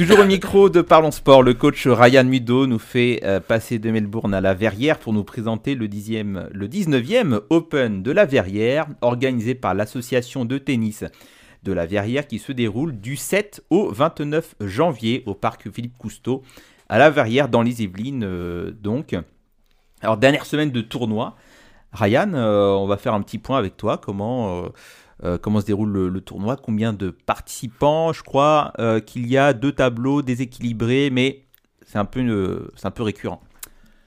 Toujours 0.00 0.20
au 0.20 0.24
micro 0.24 0.70
de 0.70 0.80
Parlons 0.80 1.10
Sport, 1.10 1.42
le 1.42 1.52
coach 1.52 1.86
Ryan 1.86 2.24
Mudo 2.24 2.66
nous 2.66 2.78
fait 2.78 3.20
euh, 3.22 3.38
passer 3.38 3.78
de 3.78 3.90
Melbourne 3.90 4.32
à 4.32 4.40
la 4.40 4.54
Verrière 4.54 4.98
pour 4.98 5.12
nous 5.12 5.24
présenter 5.24 5.74
le, 5.74 5.88
10e, 5.88 6.48
le 6.50 6.68
19e 6.68 7.42
Open 7.50 8.02
de 8.02 8.10
la 8.10 8.24
Verrière, 8.24 8.86
organisé 9.02 9.54
par 9.54 9.74
l'association 9.74 10.46
de 10.46 10.56
tennis 10.56 11.04
de 11.64 11.72
la 11.74 11.84
Verrière 11.84 12.26
qui 12.26 12.38
se 12.38 12.50
déroule 12.50 12.98
du 12.98 13.14
7 13.14 13.62
au 13.68 13.90
29 13.90 14.54
janvier 14.62 15.22
au 15.26 15.34
parc 15.34 15.70
Philippe 15.70 15.98
Cousteau 15.98 16.44
à 16.88 16.96
la 16.96 17.10
Verrière 17.10 17.50
dans 17.50 17.60
les 17.60 17.82
Yvelines 17.82 18.24
euh, 18.24 18.70
donc. 18.70 19.14
Alors 20.00 20.16
dernière 20.16 20.46
semaine 20.46 20.70
de 20.70 20.80
tournoi. 20.80 21.36
Ryan, 21.92 22.32
euh, 22.32 22.70
on 22.70 22.86
va 22.86 22.96
faire 22.96 23.12
un 23.12 23.20
petit 23.20 23.36
point 23.36 23.58
avec 23.58 23.76
toi. 23.76 23.98
Comment, 23.98 24.64
euh, 25.22 25.34
euh, 25.34 25.38
comment 25.38 25.60
se 25.60 25.66
déroule 25.66 25.90
le, 25.90 26.08
le 26.08 26.20
tournoi? 26.20 26.56
Combien 26.56 26.92
de 26.92 27.10
participants? 27.10 28.12
Je 28.12 28.22
crois 28.22 28.72
euh, 28.78 29.00
qu'il 29.00 29.26
y 29.26 29.36
a 29.36 29.52
deux 29.52 29.72
tableaux 29.72 30.22
déséquilibrés, 30.22 31.10
mais 31.10 31.44
c'est 31.86 31.98
un 31.98 32.04
peu, 32.04 32.70
c'est 32.76 32.86
un 32.86 32.90
peu 32.90 33.02
récurrent. 33.02 33.40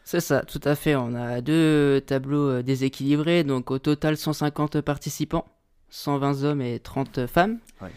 C'est 0.03 0.19
ça, 0.19 0.41
tout 0.41 0.59
à 0.63 0.75
fait. 0.75 0.95
On 0.95 1.15
a 1.15 1.41
deux 1.41 2.01
tableaux 2.05 2.49
euh, 2.49 2.63
déséquilibrés, 2.63 3.43
donc 3.43 3.71
au 3.71 3.79
total 3.79 4.17
150 4.17 4.81
participants, 4.81 5.45
120 5.89 6.43
hommes 6.43 6.61
et 6.61 6.79
30 6.79 7.27
femmes. 7.27 7.59
Ouais. 7.81 7.91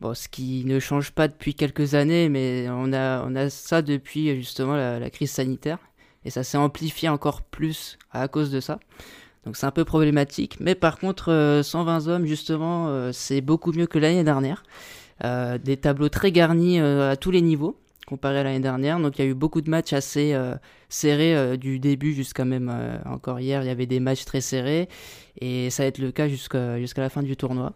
Bon, 0.00 0.14
ce 0.14 0.28
qui 0.28 0.64
ne 0.64 0.78
change 0.78 1.10
pas 1.10 1.28
depuis 1.28 1.54
quelques 1.54 1.94
années, 1.94 2.30
mais 2.30 2.68
on 2.70 2.92
a, 2.94 3.22
on 3.26 3.36
a 3.36 3.50
ça 3.50 3.82
depuis 3.82 4.34
justement 4.36 4.74
la, 4.74 4.98
la 4.98 5.10
crise 5.10 5.30
sanitaire. 5.30 5.78
Et 6.24 6.30
ça 6.30 6.42
s'est 6.42 6.58
amplifié 6.58 7.08
encore 7.08 7.42
plus 7.42 7.98
à 8.10 8.28
cause 8.28 8.50
de 8.50 8.60
ça. 8.60 8.78
Donc 9.44 9.56
c'est 9.56 9.66
un 9.66 9.70
peu 9.70 9.84
problématique. 9.84 10.58
Mais 10.60 10.74
par 10.74 10.98
contre, 10.98 11.30
euh, 11.30 11.62
120 11.62 12.08
hommes, 12.08 12.26
justement, 12.26 12.88
euh, 12.88 13.10
c'est 13.12 13.40
beaucoup 13.40 13.72
mieux 13.72 13.86
que 13.86 13.98
l'année 13.98 14.24
dernière. 14.24 14.62
Euh, 15.24 15.58
des 15.58 15.76
tableaux 15.76 16.08
très 16.08 16.32
garnis 16.32 16.80
euh, 16.80 17.10
à 17.10 17.16
tous 17.16 17.30
les 17.30 17.42
niveaux, 17.42 17.78
comparé 18.06 18.38
à 18.38 18.42
l'année 18.42 18.60
dernière. 18.60 18.98
Donc 18.98 19.18
il 19.18 19.24
y 19.24 19.28
a 19.28 19.30
eu 19.30 19.34
beaucoup 19.34 19.60
de 19.60 19.70
matchs 19.70 19.92
assez 19.92 20.32
euh, 20.34 20.54
serrés 20.88 21.36
euh, 21.36 21.56
du 21.56 21.78
début 21.78 22.14
jusqu'à 22.14 22.44
même 22.44 22.70
euh, 22.72 22.98
encore 23.06 23.40
hier. 23.40 23.62
Il 23.62 23.66
y 23.66 23.70
avait 23.70 23.86
des 23.86 24.00
matchs 24.00 24.24
très 24.24 24.40
serrés. 24.40 24.88
Et 25.40 25.70
ça 25.70 25.82
va 25.82 25.88
être 25.88 25.98
le 25.98 26.10
cas 26.12 26.28
jusqu'à 26.28 26.78
la 26.96 27.08
fin 27.08 27.22
du 27.22 27.36
tournoi. 27.36 27.74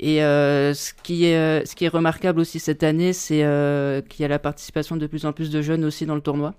Et 0.00 0.22
euh, 0.22 0.74
ce, 0.74 0.92
qui 0.92 1.26
est, 1.26 1.36
euh, 1.36 1.88
remarquable 1.90 2.40
aussi 2.40 2.58
cette 2.58 2.82
année, 2.82 3.12
c'est 3.12 3.44
euh, 3.44 4.02
qu'il 4.02 4.22
y 4.22 4.24
a 4.24 4.28
la 4.28 4.38
participation 4.38 4.96
de 4.96 5.06
plus 5.06 5.24
en 5.24 5.32
plus 5.32 5.50
de 5.50 5.62
jeunes 5.62 5.84
aussi 5.84 6.04
dans 6.04 6.16
le 6.16 6.20
tournoi, 6.20 6.54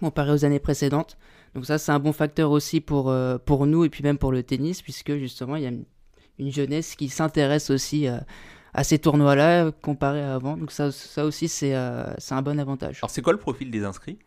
comparé 0.00 0.32
aux 0.32 0.44
années 0.44 0.58
précédentes. 0.58 1.16
Donc 1.56 1.64
ça, 1.64 1.78
c'est 1.78 1.90
un 1.90 1.98
bon 1.98 2.12
facteur 2.12 2.50
aussi 2.50 2.82
pour, 2.82 3.08
euh, 3.08 3.38
pour 3.38 3.66
nous 3.66 3.84
et 3.84 3.88
puis 3.88 4.04
même 4.04 4.18
pour 4.18 4.30
le 4.30 4.42
tennis, 4.42 4.82
puisque 4.82 5.16
justement, 5.16 5.56
il 5.56 5.62
y 5.62 5.66
a 5.66 5.70
une, 5.70 5.86
une 6.38 6.52
jeunesse 6.52 6.94
qui 6.94 7.08
s'intéresse 7.08 7.70
aussi 7.70 8.06
euh, 8.06 8.18
à 8.74 8.84
ces 8.84 8.98
tournois-là 8.98 9.72
comparé 9.80 10.22
à 10.22 10.34
avant. 10.34 10.58
Donc 10.58 10.70
ça, 10.70 10.92
ça 10.92 11.24
aussi, 11.24 11.48
c'est 11.48 11.74
euh, 11.74 12.04
c'est 12.18 12.34
un 12.34 12.42
bon 12.42 12.60
avantage. 12.60 12.98
Alors 13.02 13.08
c'est 13.08 13.22
quoi 13.22 13.32
le 13.32 13.38
profil 13.38 13.70
des 13.70 13.84
inscrits? 13.84 14.18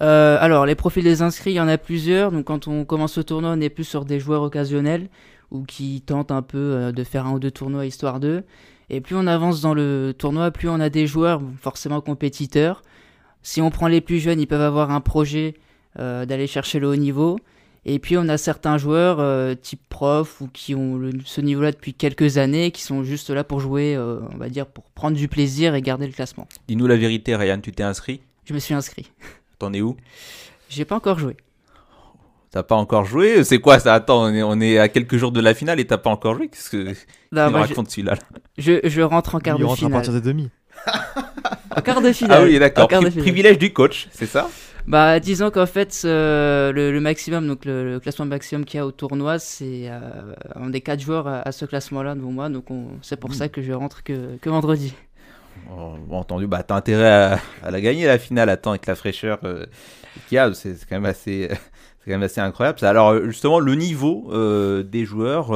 Alors, 0.00 0.66
les 0.66 0.74
profils 0.74 1.04
des 1.04 1.22
inscrits, 1.22 1.52
il 1.52 1.54
y 1.54 1.60
en 1.60 1.68
a 1.68 1.78
plusieurs. 1.78 2.30
Donc, 2.30 2.44
quand 2.44 2.68
on 2.68 2.84
commence 2.84 3.16
le 3.16 3.24
tournoi, 3.24 3.52
on 3.52 3.60
est 3.62 3.70
plus 3.70 3.84
sur 3.84 4.04
des 4.04 4.20
joueurs 4.20 4.42
occasionnels 4.42 5.08
ou 5.50 5.62
qui 5.62 6.02
tentent 6.02 6.30
un 6.32 6.42
peu 6.42 6.92
de 6.92 7.04
faire 7.04 7.26
un 7.26 7.32
ou 7.32 7.38
deux 7.38 7.50
tournois 7.50 7.86
histoire 7.86 8.20
d'eux. 8.20 8.42
Et 8.90 9.00
plus 9.00 9.16
on 9.16 9.26
avance 9.26 9.62
dans 9.62 9.72
le 9.72 10.12
tournoi, 10.18 10.50
plus 10.50 10.68
on 10.68 10.78
a 10.78 10.90
des 10.90 11.06
joueurs 11.06 11.40
forcément 11.58 12.02
compétiteurs. 12.02 12.82
Si 13.40 13.62
on 13.62 13.70
prend 13.70 13.88
les 13.88 14.02
plus 14.02 14.18
jeunes, 14.18 14.40
ils 14.40 14.46
peuvent 14.46 14.60
avoir 14.60 14.90
un 14.90 15.00
projet 15.00 15.54
d'aller 15.98 16.46
chercher 16.46 16.78
le 16.80 16.88
haut 16.88 16.96
niveau. 16.96 17.38
Et 17.86 17.98
puis 17.98 18.16
on 18.16 18.28
a 18.30 18.38
certains 18.38 18.78
joueurs 18.78 19.20
euh, 19.20 19.54
type 19.54 19.82
prof 19.90 20.40
ou 20.40 20.48
qui 20.48 20.74
ont 20.74 20.96
le- 20.96 21.12
ce 21.26 21.42
niveau-là 21.42 21.70
depuis 21.70 21.92
quelques 21.92 22.38
années, 22.38 22.70
qui 22.70 22.80
sont 22.82 23.04
juste 23.04 23.28
là 23.28 23.44
pour 23.44 23.60
jouer, 23.60 23.94
euh, 23.94 24.20
on 24.32 24.38
va 24.38 24.48
dire, 24.48 24.64
pour 24.66 24.84
prendre 24.92 25.16
du 25.18 25.28
plaisir 25.28 25.74
et 25.74 25.82
garder 25.82 26.06
le 26.06 26.12
classement. 26.14 26.48
Dis-nous 26.66 26.86
la 26.86 26.96
vérité, 26.96 27.36
Ryan, 27.36 27.60
tu 27.60 27.72
t'es 27.72 27.82
inscrit? 27.82 28.20
Je 28.46 28.54
me 28.54 28.58
suis 28.58 28.72
inscrit. 28.72 29.10
T'en 29.58 29.72
es 29.74 29.82
où? 29.82 29.96
J'ai 30.70 30.86
pas 30.86 30.96
encore 30.96 31.18
joué. 31.18 31.36
T'as 32.50 32.62
pas 32.62 32.76
encore 32.76 33.04
joué? 33.04 33.44
C'est 33.44 33.58
quoi 33.58 33.78
ça? 33.78 33.92
Attends, 33.94 34.22
on 34.24 34.32
est, 34.32 34.42
on 34.42 34.60
est 34.62 34.78
à 34.78 34.88
quelques 34.88 35.16
jours 35.16 35.32
de 35.32 35.40
la 35.40 35.52
finale 35.54 35.78
et 35.80 35.86
t'as 35.86 35.98
pas 35.98 36.08
encore 36.10 36.36
joué? 36.36 36.48
Qu'est-ce 36.48 36.70
que 36.70 36.92
tu 36.92 36.96
nous 37.32 37.38
racontes 37.52 37.90
celui-là 37.90 38.14
là? 38.14 38.20
Je, 38.56 38.80
je 38.84 39.00
rentre 39.02 39.34
en 39.34 39.40
quart 39.40 39.56
Il 39.56 39.60
de 39.60 39.64
rentre 39.64 39.74
à 39.84 39.86
finale. 39.88 39.92
partir 39.92 40.12
des 40.14 40.20
demi. 40.22 40.48
En 41.76 41.80
quart 41.82 42.00
de 42.02 42.12
finale. 42.12 42.38
Ah 42.40 42.44
oui, 42.44 42.58
d'accord. 42.58 42.88
Pri- 42.88 43.10
privilège 43.16 43.58
du 43.58 43.72
coach, 43.72 44.08
c'est 44.12 44.26
ça? 44.26 44.48
Bah, 44.86 45.18
disons 45.18 45.50
qu'en 45.50 45.66
fait, 45.66 46.02
euh, 46.04 46.70
le, 46.72 46.92
le 46.92 47.00
maximum, 47.00 47.46
donc 47.48 47.64
le, 47.64 47.92
le 47.94 48.00
classement 48.00 48.26
maximum 48.26 48.64
qu'il 48.66 48.78
y 48.78 48.80
a 48.80 48.86
au 48.86 48.92
tournoi, 48.92 49.38
c'est 49.38 49.88
euh, 49.88 50.00
on 50.56 50.72
est 50.72 50.82
quatre 50.82 51.00
joueurs 51.00 51.26
à, 51.26 51.40
à 51.48 51.52
ce 51.52 51.64
classement-là 51.64 52.14
devant 52.14 52.32
moi, 52.32 52.48
donc 52.50 52.70
on- 52.70 52.88
c'est 53.00 53.18
pour 53.18 53.32
ça 53.34 53.48
que 53.48 53.62
je 53.62 53.72
rentre 53.72 54.02
que, 54.02 54.36
que 54.36 54.50
vendredi. 54.50 54.94
Oh, 55.70 55.94
bon, 56.06 56.18
entendu, 56.18 56.46
bah 56.46 56.62
t'as 56.62 56.74
intérêt 56.76 57.08
à, 57.08 57.38
à 57.62 57.70
la 57.70 57.80
gagner 57.80 58.06
la 58.06 58.18
finale, 58.18 58.50
attends, 58.50 58.70
avec 58.70 58.86
la 58.86 58.94
fraîcheur 58.94 59.38
euh, 59.44 59.64
qu'il 60.28 60.36
y 60.36 60.38
a, 60.38 60.52
c'est 60.52 60.72
quand 60.88 60.96
même 60.96 61.06
assez, 61.06 61.48
c'est 61.50 62.06
quand 62.06 62.10
même 62.12 62.22
assez 62.22 62.40
incroyable. 62.40 62.78
ça. 62.78 62.90
Alors 62.90 63.10
euh, 63.10 63.26
justement, 63.26 63.60
le 63.60 63.74
niveau 63.74 64.28
euh, 64.32 64.82
des 64.82 65.04
joueurs, 65.04 65.52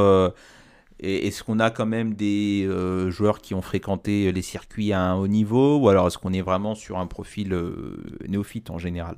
est-ce 1.00 1.44
qu'on 1.44 1.60
a 1.60 1.70
quand 1.70 1.86
même 1.86 2.14
des 2.14 2.66
euh, 2.66 3.10
joueurs 3.10 3.40
qui 3.40 3.54
ont 3.54 3.62
fréquenté 3.62 4.32
les 4.32 4.42
circuits 4.42 4.92
à 4.92 5.00
un 5.00 5.14
haut 5.14 5.28
niveau, 5.28 5.78
ou 5.78 5.88
alors 5.88 6.08
est-ce 6.08 6.18
qu'on 6.18 6.32
est 6.32 6.42
vraiment 6.42 6.74
sur 6.74 6.98
un 6.98 7.06
profil 7.06 7.52
euh, 7.52 8.02
néophyte 8.26 8.70
en 8.70 8.78
général? 8.78 9.16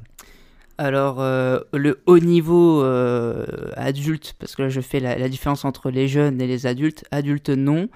Alors, 0.79 1.21
euh, 1.21 1.61
le 1.75 2.01
haut 2.07 2.19
niveau 2.19 2.83
euh, 2.83 3.45
adulte, 3.77 4.35
parce 4.39 4.57
que 4.57 4.63
là 4.63 4.69
je 4.69 4.81
fais 4.81 5.01
la, 5.01 5.19
la 5.19 5.29
différence 5.29 5.65
entre 5.65 5.91
les 5.91 6.09
jeunes 6.09 6.41
et 6.41 6.47
les 6.47 6.67
adultes, 6.67 7.05
adultes 7.11 7.51
non. 7.51 7.89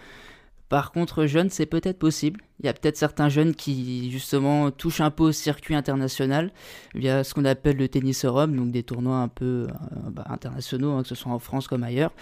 Par 0.69 0.93
contre, 0.93 1.27
jeunes, 1.27 1.51
c'est 1.51 1.67
peut-être 1.67 1.99
possible. 1.99 2.41
Il 2.61 2.67
y 2.67 2.69
a 2.69 2.73
peut-être 2.73 2.97
certains 2.97 3.29
jeunes 3.29 3.55
qui, 3.55 4.11
justement, 4.11 4.71
touchent 4.71 5.03
un 5.03 5.11
peu 5.11 5.25
au 5.25 5.33
circuit 5.33 5.75
international 5.75 6.53
via 6.95 7.23
ce 7.23 7.35
qu'on 7.35 7.45
appelle 7.45 7.77
le 7.77 7.89
tennis 7.89 8.25
Europe, 8.25 8.51
donc 8.51 8.71
des 8.73 8.83
tournois 8.83 9.19
un 9.19 9.29
peu 9.29 9.45
euh, 9.45 9.67
bah, 10.11 10.25
internationaux, 10.31 10.93
hein, 10.93 11.03
que 11.03 11.09
ce 11.09 11.15
soit 11.15 11.31
en 11.33 11.39
France 11.39 11.69
comme 11.69 11.85
ailleurs. 11.85 12.13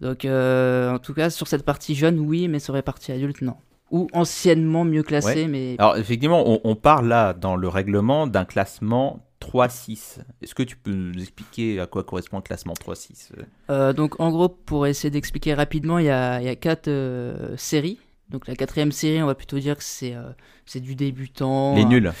Donc, 0.00 0.24
euh, 0.24 0.92
en 0.94 0.98
tout 0.98 1.14
cas, 1.14 1.30
sur 1.30 1.48
cette 1.48 1.64
partie 1.64 1.94
jeune, 1.94 2.20
oui, 2.20 2.48
mais 2.48 2.58
sur 2.58 2.74
la 2.74 2.82
partie 2.82 3.12
adulte, 3.12 3.40
non. 3.42 3.56
Ou 3.90 4.06
anciennement 4.12 4.84
mieux 4.84 5.02
classé, 5.02 5.42
Ouais. 5.42 5.48
mais 5.48 5.74
Alors 5.78 5.96
effectivement, 5.96 6.44
on, 6.46 6.60
on 6.62 6.76
parle 6.76 7.08
là 7.08 7.32
dans 7.32 7.56
le 7.56 7.66
règlement 7.66 8.28
d'un 8.28 8.44
classement 8.44 9.20
3-6. 9.40 10.18
Est-ce 10.42 10.54
que 10.54 10.62
tu 10.62 10.76
peux 10.76 10.92
nous 10.92 11.20
expliquer 11.20 11.80
à 11.80 11.86
quoi 11.86 12.04
correspond 12.04 12.36
le 12.38 12.42
classement 12.42 12.74
3-6 12.74 13.30
Euh, 13.70 13.92
donc 13.92 14.20
en 14.20 14.30
gros, 14.30 14.48
pour 14.48 14.86
essayer 14.86 15.10
d'expliquer 15.10 15.54
rapidement, 15.54 15.98
il 15.98 16.06
y 16.06 16.10
a, 16.10 16.40
il 16.40 16.46
y 16.46 16.48
a 16.48 16.56
quatre 16.56 16.88
euh, 16.88 17.56
séries. 17.56 17.98
Donc 18.28 18.46
la 18.46 18.54
quatrième 18.54 18.92
série, 18.92 19.22
on 19.22 19.26
va 19.26 19.34
plutôt 19.34 19.58
dire 19.58 19.76
que 19.76 19.82
c'est 19.82 20.14
euh, 20.14 20.30
c'est 20.64 20.80
du 20.80 20.94
débutant. 20.94 21.74
Les 21.74 21.84
nuls. 21.84 22.12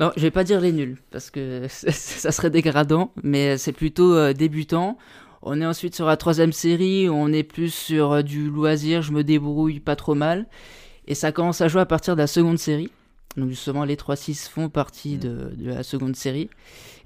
Non, 0.00 0.10
je 0.16 0.22
vais 0.22 0.30
pas 0.30 0.44
dire 0.44 0.60
les 0.60 0.72
nuls, 0.72 0.98
parce 1.10 1.30
que 1.30 1.66
ça 1.68 2.32
serait 2.32 2.50
dégradant, 2.50 3.12
mais 3.22 3.58
c'est 3.58 3.72
plutôt 3.72 4.14
euh, 4.14 4.32
débutant. 4.32 4.98
On 5.42 5.60
est 5.60 5.66
ensuite 5.66 5.94
sur 5.94 6.06
la 6.06 6.16
troisième 6.16 6.52
série, 6.52 7.08
on 7.08 7.32
est 7.32 7.42
plus 7.42 7.72
sur 7.72 8.12
euh, 8.12 8.22
du 8.22 8.48
loisir, 8.48 9.02
je 9.02 9.12
me 9.12 9.22
débrouille 9.22 9.80
pas 9.80 9.94
trop 9.94 10.14
mal. 10.14 10.46
Et 11.06 11.14
ça 11.14 11.32
commence 11.32 11.60
à 11.60 11.68
jouer 11.68 11.82
à 11.82 11.86
partir 11.86 12.16
de 12.16 12.20
la 12.20 12.26
seconde 12.26 12.58
série. 12.58 12.90
Donc 13.36 13.50
justement, 13.50 13.84
les 13.84 13.96
3-6 13.96 14.48
font 14.48 14.68
partie 14.68 15.18
de, 15.18 15.52
de 15.56 15.70
la 15.70 15.82
seconde 15.82 16.14
série. 16.14 16.48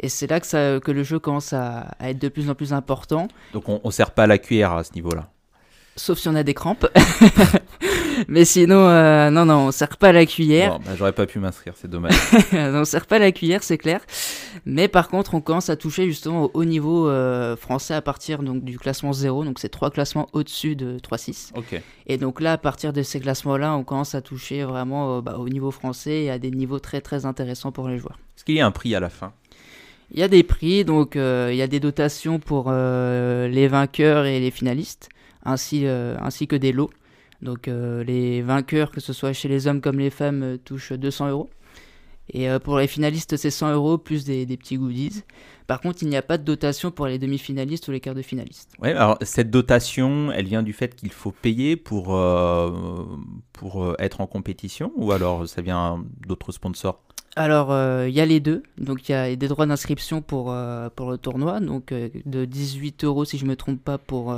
Et 0.01 0.09
c'est 0.09 0.27
là 0.27 0.41
que, 0.41 0.47
ça, 0.47 0.79
que 0.81 0.91
le 0.91 1.03
jeu 1.03 1.19
commence 1.19 1.53
à, 1.53 1.95
à 1.99 2.11
être 2.11 2.19
de 2.19 2.29
plus 2.29 2.51
en 2.51 2.55
plus 2.55 2.73
important. 2.73 3.29
Donc 3.53 3.69
on, 3.69 3.81
on 3.83 3.91
sert 3.91 4.11
pas 4.11 4.27
la 4.27 4.39
cuillère 4.39 4.73
à 4.73 4.85
ce 4.85 4.93
niveau-là. 4.93 5.31
Sauf 5.97 6.19
si 6.19 6.29
on 6.29 6.35
a 6.35 6.43
des 6.43 6.55
crampes. 6.55 6.87
Mais 8.29 8.45
sinon, 8.45 8.89
euh, 8.89 9.31
non, 9.31 9.45
non, 9.45 9.69
on 9.69 9.73
sert 9.73 9.97
pas 9.97 10.13
la 10.13 10.27
cuillère. 10.27 10.79
Bon, 10.79 10.85
bah, 10.85 10.93
J'aurais 10.97 11.13
pas 11.13 11.27
pu 11.27 11.39
m'inscrire, 11.39 11.75
c'est 11.77 11.89
dommage. 11.89 12.15
on 12.53 12.85
sert 12.85 13.07
pas 13.07 13.19
la 13.19 13.33
cuillère, 13.33 13.63
c'est 13.63 13.79
clair. 13.79 14.01
Mais 14.65 14.89
par 14.89 15.09
contre, 15.09 15.35
on 15.35 15.41
commence 15.41 15.71
à 15.71 15.77
toucher 15.77 16.07
justement 16.07 16.45
au 16.45 16.51
haut 16.55 16.65
niveau 16.65 17.09
euh, 17.09 17.57
français 17.57 17.95
à 17.95 18.03
partir 18.03 18.43
donc, 18.43 18.65
du 18.65 18.79
classement 18.79 19.13
0. 19.13 19.45
Donc 19.45 19.59
c'est 19.59 19.69
trois 19.69 19.91
classements 19.91 20.29
au-dessus 20.33 20.77
de 20.77 20.99
3-6. 20.99 21.53
ok. 21.57 21.81
Et 22.07 22.17
donc 22.17 22.41
là, 22.41 22.55
à 22.55 22.59
partir 22.59 22.93
de 22.93 23.03
ces 23.03 23.21
classements-là, 23.21 23.75
on 23.75 23.85
commence 23.85 24.15
à 24.15 24.23
toucher 24.23 24.65
vraiment 24.65 25.19
euh, 25.19 25.21
bah, 25.21 25.37
au 25.39 25.49
niveau 25.49 25.71
français 25.71 26.25
et 26.25 26.31
à 26.31 26.39
des 26.39 26.51
niveaux 26.51 26.79
très 26.79 27.01
très 27.01 27.27
intéressants 27.27 27.73
pour 27.73 27.89
les 27.89 27.99
joueurs. 27.99 28.19
Est-ce 28.37 28.45
qu'il 28.45 28.55
y 28.55 28.61
a 28.61 28.67
un 28.67 28.71
prix 28.71 28.95
à 28.95 29.01
la 29.01 29.11
fin? 29.11 29.33
Il 30.11 30.19
y 30.19 30.23
a 30.23 30.29
des 30.29 30.43
prix, 30.43 30.85
donc 30.85 31.17
euh, 31.17 31.49
il 31.53 31.57
y 31.57 31.63
a 31.63 31.67
des 31.67 31.81
dotations 31.81 32.39
pour 32.39 32.67
euh, 32.69 33.47
les 33.49 33.69
vainqueurs 33.69 34.25
et 34.25 34.41
les 34.41 34.51
finalistes, 34.51 35.11
ainsi, 35.45 35.83
euh, 35.85 36.17
ainsi 36.21 36.47
que 36.47 36.57
des 36.57 36.73
lots. 36.73 36.91
Donc 37.43 37.69
euh, 37.69 38.03
les 38.05 38.43
vainqueurs, 38.43 38.91
que 38.91 39.01
ce 39.01 39.13
soit 39.13 39.33
chez 39.33 39.49
les 39.49 39.67
hommes 39.67 39.81
comme 39.81 39.99
les 39.99 40.11
femmes, 40.11 40.43
euh, 40.43 40.57
touchent 40.57 40.93
200 40.93 41.31
euros. 41.31 41.51
Et 42.31 42.47
pour 42.63 42.79
les 42.79 42.87
finalistes, 42.87 43.39
c'est 43.39 43.51
100 43.51 43.73
euros 43.73 43.97
plus 43.97 44.27
des, 44.27 44.45
petits 44.59 44.77
goodies. 44.77 45.23
Par 45.67 45.81
contre, 45.81 46.03
il 46.03 46.09
n'y 46.09 46.17
a 46.17 46.23
pas 46.23 46.39
de 46.39 46.45
dotation 46.45 46.91
pour 46.91 47.07
les 47.07 47.19
demi-finalistes 47.19 47.89
ou 47.89 47.91
les 47.91 48.01
quarts 48.01 48.15
de 48.15 48.23
finalistes. 48.23 48.73
Ouais, 48.81 48.91
alors 48.91 49.19
cette 49.23 49.51
dotation, 49.51 50.33
elle 50.33 50.47
vient 50.47 50.63
du 50.63 50.73
fait 50.73 50.95
qu'il 50.95 51.13
faut 51.13 51.31
payer 51.31 51.77
pour, 51.77 52.15
euh, 52.15 53.07
pour 53.53 53.85
euh, 53.85 53.95
être 53.99 54.21
en 54.21 54.27
compétition 54.27 54.93
ou 54.97 55.13
alors 55.13 55.49
ça 55.49 55.63
vient 55.63 56.05
d'autres 56.27 56.53
sponsors? 56.53 57.03
Alors, 57.39 57.73
euh, 57.73 58.09
il 58.09 58.15
y 58.15 58.21
a 58.21 58.27
les 58.27 58.41
deux. 58.41 58.63
Donc, 58.79 59.09
il 59.09 59.13
y 59.13 59.15
a 59.15 59.35
des 59.35 59.49
droits 59.49 59.67
d'inscription 59.67 60.23
pour, 60.23 60.55
pour 60.97 61.11
le 61.11 61.19
tournoi. 61.19 61.61
Donc, 61.61 61.93
de 61.93 62.45
18 62.45 63.05
euros, 63.05 63.25
si 63.25 63.39
je 63.39 63.45
ne 63.45 63.51
me 63.51 63.57
trompe 63.57 63.83
pas, 63.83 63.99
pour 63.99 64.35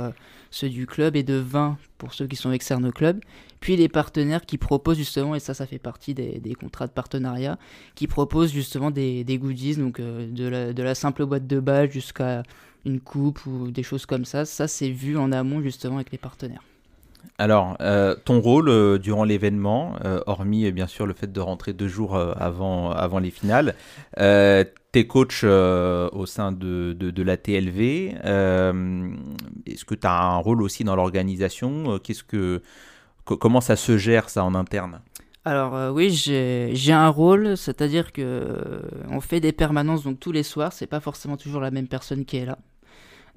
ceux 0.51 0.69
du 0.69 0.85
club 0.85 1.15
et 1.15 1.23
de 1.23 1.35
20 1.35 1.77
pour 1.97 2.13
ceux 2.13 2.27
qui 2.27 2.35
sont 2.35 2.51
externes 2.51 2.85
au 2.85 2.91
club. 2.91 3.19
Puis 3.59 3.77
les 3.77 3.89
partenaires 3.89 4.45
qui 4.45 4.57
proposent 4.57 4.97
justement, 4.97 5.33
et 5.33 5.39
ça, 5.39 5.53
ça 5.53 5.65
fait 5.65 5.79
partie 5.79 6.13
des, 6.13 6.55
contrats 6.59 6.87
de 6.87 6.91
partenariat, 6.91 7.57
qui 7.95 8.07
proposent 8.07 8.51
justement 8.51 8.91
des, 8.91 9.23
des 9.23 9.37
goodies, 9.37 9.77
donc 9.77 9.99
euh, 9.99 10.29
de, 10.29 10.47
la, 10.47 10.73
de, 10.73 10.83
la, 10.83 10.93
simple 10.93 11.25
boîte 11.25 11.47
de 11.47 11.59
balles 11.59 11.91
jusqu'à 11.91 12.43
une 12.85 12.99
coupe 12.99 13.45
ou 13.45 13.71
des 13.71 13.83
choses 13.83 14.05
comme 14.05 14.25
ça. 14.25 14.45
Ça, 14.45 14.67
c'est 14.67 14.89
vu 14.89 15.17
en 15.17 15.31
amont 15.31 15.61
justement 15.61 15.95
avec 15.95 16.11
les 16.11 16.17
partenaires. 16.17 16.63
Alors, 17.41 17.75
euh, 17.81 18.15
ton 18.23 18.39
rôle 18.39 18.69
euh, 18.69 18.99
durant 18.99 19.23
l'événement, 19.23 19.95
euh, 20.05 20.21
hormis 20.27 20.71
bien 20.71 20.85
sûr 20.85 21.07
le 21.07 21.13
fait 21.13 21.31
de 21.31 21.39
rentrer 21.39 21.73
deux 21.73 21.87
jours 21.87 22.15
avant, 22.15 22.91
avant 22.91 23.17
les 23.17 23.31
finales, 23.31 23.75
t'es 24.15 25.07
coach 25.07 25.43
au 25.43 26.25
sein 26.27 26.51
de, 26.51 26.93
de, 26.93 27.23
la 27.23 27.37
TLV. 27.37 28.15
Est-ce 29.65 29.85
que 29.85 29.95
tu 29.95 30.05
as 30.05 30.21
un 30.21 30.37
rôle 30.37 30.61
aussi 30.61 30.83
dans 30.83 30.95
l'organisation 30.95 31.97
Qu'est-ce 31.97 32.23
que, 32.23 32.61
Comment 33.25 33.61
ça 33.61 33.75
se 33.75 33.97
gère 33.97 34.29
ça 34.29 34.43
en 34.43 34.53
interne? 34.53 35.01
Alors 35.43 35.95
oui, 35.95 36.11
j'ai 36.11 36.93
un 36.93 37.09
rôle, 37.09 37.57
c'est-à-dire 37.57 38.11
que 38.11 38.81
on 39.09 39.19
fait 39.19 39.39
des 39.39 39.51
permanences 39.51 40.03
donc 40.03 40.19
tous 40.19 40.31
les 40.31 40.43
soirs. 40.43 40.73
C'est 40.73 40.85
pas 40.85 40.99
forcément 40.99 41.37
toujours 41.37 41.61
la 41.61 41.71
même 41.71 41.87
personne 41.87 42.23
qui 42.25 42.37
est 42.37 42.45
là. 42.45 42.59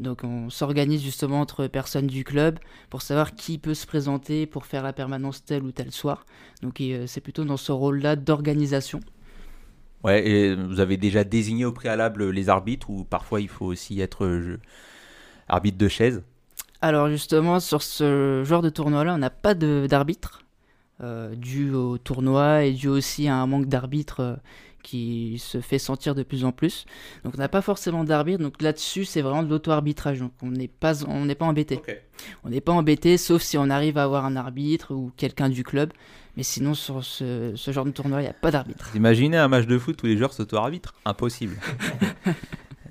Donc 0.01 0.25
on 0.25 0.51
s'organise 0.51 1.03
justement 1.03 1.41
entre 1.41 1.67
personnes 1.67 2.07
du 2.07 2.25
club 2.25 2.59
pour 2.91 3.03
savoir 3.03 3.35
qui 3.35 3.59
peut 3.59 3.75
se 3.75 3.87
présenter 3.87 4.47
pour 4.47 4.67
faire 4.67 4.83
la 4.83 4.93
permanence 4.93 5.45
tel 5.45 5.63
ou 5.63 5.73
tel 5.73 5.93
soir. 5.93 6.27
Donc 6.63 6.81
euh, 6.81 7.07
c'est 7.07 7.21
plutôt 7.21 7.45
dans 7.45 7.57
ce 7.57 7.73
rôle-là 7.73 8.17
d'organisation. 8.17 9.01
Ouais, 10.03 10.27
et 10.27 10.55
vous 10.55 10.81
avez 10.81 10.97
déjà 10.97 11.25
désigné 11.25 11.65
au 11.65 11.73
préalable 11.73 12.29
les 12.31 12.49
arbitres 12.49 12.91
ou 12.91 13.05
parfois 13.05 13.41
il 13.41 13.49
faut 13.49 13.67
aussi 13.67 14.01
être 14.01 14.25
euh, 14.25 14.61
arbitre 15.49 15.79
de 15.79 15.89
chaise? 15.89 16.23
Alors 16.83 17.09
justement 17.09 17.61
sur 17.61 17.83
ce 17.83 18.43
genre 18.45 18.63
de 18.63 18.69
tournoi-là, 18.69 19.15
on 19.15 19.19
n'a 19.19 19.31
pas 19.31 19.55
d'arbitre. 19.55 20.41
Euh, 21.01 21.35
dû 21.35 21.73
au 21.73 21.99
tournoi 21.99 22.65
et 22.65 22.73
dû 22.73 22.87
aussi 22.89 23.27
à 23.27 23.35
un 23.35 23.49
manque 23.49 23.67
d'arbitres 23.67 24.39
qui 24.85 25.39
se 25.41 25.61
fait 25.61 25.81
sentir 25.81 26.15
de 26.15 26.23
plus 26.23 26.45
en 26.45 26.53
plus. 26.53 26.85
Donc 27.25 27.35
on 27.35 27.39
n'a 27.39 27.49
pas 27.49 27.63
forcément 27.63 28.05
d'arbitre, 28.05 28.41
donc 28.41 28.63
là-dessus 28.63 29.05
c'est 29.05 29.23
vraiment 29.23 29.43
de 29.43 29.49
l'auto-arbitrage, 29.49 30.21
donc 30.21 30.31
on 30.43 30.51
n'est 30.51 30.69
pas, 30.69 31.05
on 31.05 31.25
n'est 31.25 31.35
pas 31.35 31.47
embêté. 31.47 31.81
On 32.45 32.51
n'est 32.51 32.61
pas 32.61 32.73
embêté, 32.73 33.17
sauf 33.17 33.43
si 33.43 33.59
on 33.59 33.71
arrive 33.71 33.99
à 33.99 34.05
avoir 34.05 34.25
un 34.25 34.37
arbitre 34.37 34.95
ou 34.95 35.11
quelqu'un 35.17 35.49
du 35.49 35.65
club, 35.65 35.93
mais 36.37 36.45
sinon 36.45 36.75
sur 36.75 37.03
ce, 37.03 37.55
genre 37.57 37.85
de 37.85 37.91
tournoi 37.91 38.21
il 38.21 38.25
n'y 38.25 38.31
a 38.31 38.35
pas 38.35 38.53
d'arbitre. 38.53 38.95
Imaginez 38.95 39.39
un 39.39 39.49
match 39.49 39.67
de 39.67 39.79
foot 39.79 40.01
où 40.03 40.07
les 40.07 40.17
joueurs 40.17 40.33
s'auto-arbitrent? 40.33 40.95
Impossible. 41.05 41.57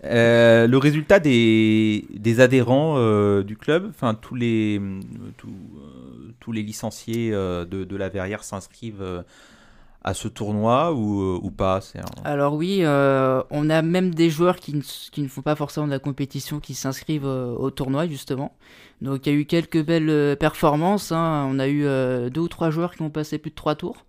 Euh, 0.06 0.68
le 0.68 0.78
résultat 0.78 1.20
des, 1.20 2.06
des 2.14 2.42
adhérents 2.42 2.96
euh, 2.98 3.42
du 3.42 3.56
club, 3.56 3.88
enfin 3.90 4.14
tous 4.14 4.36
les, 4.36 4.78
euh, 4.78 5.00
tous 6.42 6.52
les 6.52 6.62
licenciés 6.62 7.32
de, 7.32 7.66
de, 7.66 7.96
la 7.96 8.10
Verrière 8.10 8.44
s'inscrivent 8.44 9.24
à 10.04 10.14
ce 10.14 10.28
tournoi 10.28 10.94
ou, 10.94 11.22
euh, 11.22 11.50
pas 11.56 11.80
Alors 12.26 12.56
oui, 12.56 12.80
euh, 12.82 13.42
on 13.52 13.70
a 13.70 13.82
même 13.82 14.14
des 14.14 14.30
joueurs 14.30 14.58
qui 14.58 14.76
ne, 14.76 15.28
font 15.28 15.42
pas 15.42 15.56
forcément 15.56 15.86
de 15.86 15.92
la 15.92 16.00
compétition 16.00 16.60
qui 16.60 16.74
s'inscrivent 16.74 17.26
euh, 17.26 17.56
au 17.56 17.72
tournoi 17.72 18.08
justement. 18.08 18.56
Donc 19.02 19.26
il 19.26 19.34
y 19.34 19.36
a 19.36 19.40
eu 19.40 19.46
quelques 19.46 19.84
belles 19.84 20.38
performances. 20.38 21.12
Hein. 21.12 21.48
On 21.50 21.60
a 21.60 21.68
eu 21.68 21.84
deux 22.30 22.42
ou 22.42 22.48
trois 22.48 22.70
joueurs 22.70 22.96
qui 22.96 23.02
ont 23.02 23.10
passé 23.10 23.38
plus 23.38 23.52
de 23.52 23.56
trois 23.56 23.76
tours. 23.76 24.06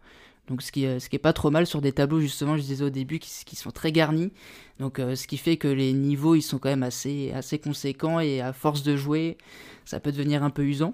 Donc 0.49 0.63
ce 0.63 0.71
qui, 0.71 0.83
ce 0.83 1.09
qui 1.09 1.17
est 1.17 1.21
pas 1.21 1.33
trop 1.33 1.51
mal 1.51 1.67
sur 1.67 1.81
des 1.81 1.93
tableaux 1.93 2.21
justement, 2.21 2.57
je 2.57 2.63
disais 2.63 2.85
au 2.85 2.91
début, 2.91 3.19
qui, 3.19 3.57
sont 3.57 3.71
très 3.71 3.93
garnis. 3.93 4.33
Donc 4.79 4.99
ce 4.99 5.27
qui 5.27 5.37
fait 5.37 5.57
que 5.57 5.69
les 5.69 5.93
niveaux 5.93 6.35
ils 6.35 6.43
sont 6.43 6.59
quand 6.59 6.69
même 6.69 6.85
assez 6.85 7.33
conséquents 7.63 8.21
et 8.21 8.41
à 8.41 8.53
force 8.53 8.83
de 8.83 8.97
jouer, 8.97 9.37
ça 9.85 9.99
peut 10.01 10.13
devenir 10.13 10.45
un 10.45 10.51
peu 10.51 10.63
usant. 10.63 10.93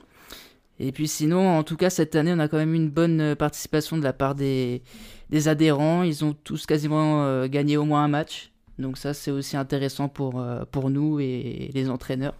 Et 0.82 0.92
puis 0.92 1.08
sinon, 1.08 1.58
en 1.58 1.62
tout 1.62 1.76
cas, 1.76 1.90
cette 1.90 2.16
année, 2.16 2.32
on 2.34 2.38
a 2.38 2.48
quand 2.48 2.56
même 2.56 2.72
eu 2.72 2.78
une 2.78 2.88
bonne 2.88 3.20
euh, 3.20 3.34
participation 3.34 3.98
de 3.98 4.02
la 4.02 4.14
part 4.14 4.34
des, 4.34 4.82
des 5.28 5.46
adhérents. 5.46 6.02
Ils 6.02 6.24
ont 6.24 6.32
tous 6.32 6.64
quasiment 6.64 7.22
euh, 7.22 7.48
gagné 7.48 7.76
au 7.76 7.84
moins 7.84 8.02
un 8.02 8.08
match. 8.08 8.50
Donc 8.78 8.96
ça, 8.96 9.12
c'est 9.12 9.30
aussi 9.30 9.58
intéressant 9.58 10.08
pour, 10.08 10.40
euh, 10.40 10.64
pour 10.72 10.88
nous 10.88 11.20
et 11.20 11.70
les 11.74 11.90
entraîneurs. 11.90 12.34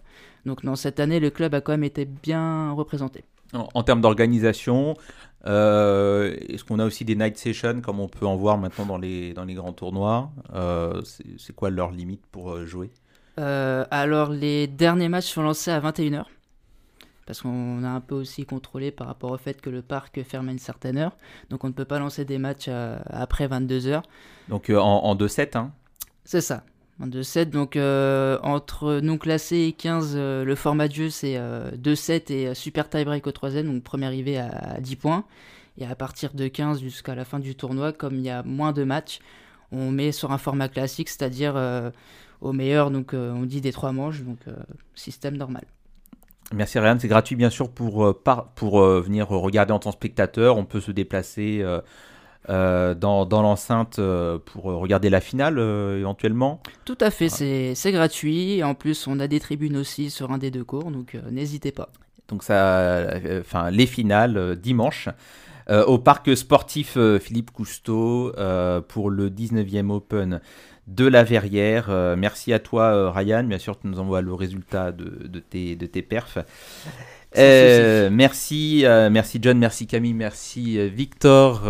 Donc 0.47 0.63
non, 0.63 0.75
cette 0.75 0.99
année, 0.99 1.19
le 1.19 1.29
club 1.29 1.53
a 1.53 1.61
quand 1.61 1.73
même 1.73 1.83
été 1.83 2.05
bien 2.05 2.71
représenté. 2.71 3.23
En, 3.53 3.83
termes 3.83 4.01
d'organisation, 4.01 4.95
est-ce 5.45 6.63
qu'on 6.63 6.79
a 6.79 6.85
aussi 6.85 7.03
des 7.03 7.15
night 7.15 7.37
sessions 7.37 7.81
comme 7.81 7.99
on 7.99 8.07
peut 8.07 8.25
en 8.25 8.37
voir 8.37 8.57
maintenant 8.57 8.85
dans 8.85 8.97
les, 8.97 9.33
dans 9.33 9.43
les 9.43 9.53
grands 9.53 9.73
tournois? 9.73 10.31
C'est 11.37 11.53
quoi 11.53 11.69
leur 11.69 11.91
limite 11.91 12.25
pour 12.31 12.65
jouer? 12.65 12.91
Alors, 13.35 14.29
les 14.29 14.67
derniers 14.67 15.09
matchs 15.09 15.33
sont 15.33 15.43
lancés 15.43 15.69
à 15.69 15.81
21h 15.81 16.23
parce 17.25 17.41
qu'on 17.41 17.83
a 17.83 17.89
un 17.89 18.01
peu 18.01 18.15
aussi 18.15 18.45
contrôlé 18.45 18.91
par 18.91 19.07
rapport 19.07 19.31
au 19.31 19.37
fait 19.37 19.61
que 19.61 19.69
le 19.69 19.81
parc 19.81 20.21
ferme 20.23 20.49
à 20.49 20.51
une 20.51 20.59
certaine 20.59 20.97
heure. 20.97 21.15
Donc 21.49 21.63
on 21.63 21.67
ne 21.67 21.73
peut 21.73 21.85
pas 21.85 21.99
lancer 21.99 22.25
des 22.25 22.37
matchs 22.37 22.65
euh, 22.67 22.99
après 23.09 23.47
22 23.47 23.87
heures. 23.87 24.03
Donc 24.49 24.69
euh, 24.69 24.77
en, 24.77 25.15
2-7, 25.15 25.57
hein 25.57 25.71
C'est 26.23 26.41
ça. 26.41 26.63
En 26.99 27.07
2-7, 27.07 27.45
donc 27.45 27.75
euh, 27.75 28.37
entre 28.43 28.99
non 29.01 29.17
classé 29.17 29.57
et 29.57 29.73
15, 29.73 30.15
le 30.15 30.55
format 30.55 30.87
de 30.87 30.93
jeu 30.93 31.09
c'est 31.09 31.35
2-7 31.35 32.31
et 32.31 32.53
super 32.53 32.89
tie-break 32.89 33.25
au 33.25 33.31
3 33.31 33.63
donc 33.63 33.83
premier 33.83 34.05
arrivé 34.05 34.37
à, 34.37 34.79
10 34.79 34.95
points. 34.97 35.25
Et 35.77 35.85
à 35.85 35.95
partir 35.95 36.33
de 36.33 36.47
15 36.47 36.81
jusqu'à 36.81 37.15
la 37.15 37.25
fin 37.25 37.39
du 37.39 37.55
tournoi, 37.55 37.93
comme 37.93 38.15
il 38.15 38.23
y 38.23 38.29
a 38.29 38.43
moins 38.43 38.71
de 38.71 38.83
matchs, 38.83 39.19
on 39.71 39.89
met 39.89 40.11
sur 40.11 40.31
un 40.31 40.37
format 40.37 40.67
classique, 40.67 41.09
c'est-à-dire 41.09 41.55
au 42.41 42.51
meilleur, 42.51 42.91
donc 42.91 43.13
on 43.13 43.43
dit 43.43 43.61
des 43.61 43.71
3 43.71 43.93
manches, 43.93 44.21
donc 44.21 44.39
système 44.93 45.37
normal. 45.37 45.63
Merci 46.53 46.79
Ryan, 46.79 46.97
c'est 46.99 47.07
gratuit 47.07 47.35
bien 47.35 47.49
sûr 47.49 47.69
pour, 47.69 48.05
euh, 48.05 48.23
pour 48.55 48.81
euh, 48.81 49.01
venir 49.01 49.29
regarder 49.29 49.71
en 49.71 49.79
tant 49.79 49.91
que 49.91 49.95
spectateur. 49.95 50.57
On 50.57 50.65
peut 50.65 50.81
se 50.81 50.91
déplacer 50.91 51.63
euh, 52.49 52.93
dans, 52.95 53.25
dans 53.25 53.41
l'enceinte 53.41 53.99
pour 54.45 54.63
regarder 54.63 55.09
la 55.09 55.21
finale 55.21 55.59
éventuellement. 55.59 56.61
Tout 56.85 56.97
à 56.99 57.11
fait, 57.11 57.29
c'est 57.29 57.91
gratuit. 57.91 58.63
En 58.63 58.73
plus, 58.73 59.07
on 59.07 59.19
a 59.19 59.27
des 59.27 59.39
tribunes 59.39 59.77
aussi 59.77 60.09
sur 60.09 60.31
un 60.31 60.37
des 60.37 60.51
deux 60.51 60.63
cours, 60.63 60.91
donc 60.91 61.17
n'hésitez 61.29 61.71
pas. 61.71 61.89
Donc 62.27 62.43
ça, 62.43 63.07
enfin 63.39 63.69
les 63.71 63.85
finales 63.85 64.55
dimanche. 64.57 65.09
au 65.69 65.99
parc 65.99 66.35
sportif 66.35 66.97
Philippe 67.19 67.51
Cousteau 67.51 68.33
pour 68.87 69.09
le 69.09 69.29
19e 69.29 69.91
Open 69.91 70.41
de 70.87 71.05
la 71.05 71.23
Verrière. 71.23 71.87
Euh, 71.89 72.15
merci 72.15 72.53
à 72.53 72.59
toi, 72.59 72.83
euh, 72.83 73.09
Ryan. 73.09 73.43
Bien 73.43 73.59
sûr, 73.59 73.79
tu 73.79 73.87
nous 73.87 73.99
envoies 73.99 74.21
le 74.21 74.33
résultat 74.33 74.91
de, 74.91 75.39
tes, 75.39 75.75
de 75.75 75.85
tes 75.85 76.01
perfs. 76.01 76.39
Euh, 77.37 78.09
merci, 78.11 78.83
merci 79.09 79.39
John, 79.41 79.57
merci 79.57 79.87
Camille, 79.87 80.13
merci 80.13 80.89
Victor, 80.89 81.61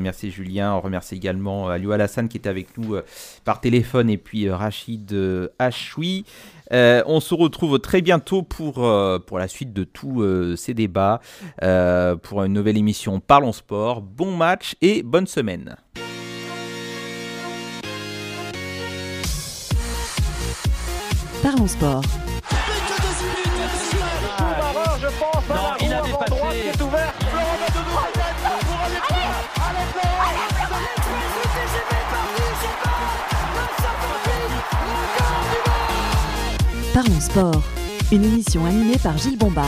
merci 0.00 0.30
Julien. 0.30 0.72
On 0.74 0.80
remercie 0.80 1.16
également 1.16 1.68
Aliou 1.68 1.90
Alassane 1.90 2.28
qui 2.28 2.36
était 2.36 2.48
avec 2.48 2.78
nous 2.78 2.94
par 3.44 3.60
téléphone 3.60 4.08
et 4.08 4.18
puis 4.18 4.48
Rachid 4.48 5.12
Achoui. 5.58 6.26
on 6.70 7.18
se 7.18 7.34
retrouve 7.34 7.80
très 7.80 8.02
bientôt 8.02 8.42
pour, 8.42 8.74
pour 9.26 9.38
la 9.40 9.48
suite 9.48 9.72
de 9.72 9.82
tous 9.82 10.24
ces 10.54 10.74
débats, 10.74 11.20
pour 12.22 12.44
une 12.44 12.52
nouvelle 12.52 12.78
émission 12.78 13.18
Parlons 13.18 13.52
Sport. 13.52 14.02
Bon 14.02 14.36
match 14.36 14.76
et 14.80 15.02
bonne 15.02 15.26
semaine. 15.26 15.74
Parlons 21.42 21.66
sport. 21.66 22.02
Parlons 36.92 37.20
sport. 37.20 37.62
Une 38.12 38.24
émission 38.24 38.66
animée 38.66 38.98
par 38.98 39.16
Gilles 39.16 39.38
Bombard. 39.38 39.64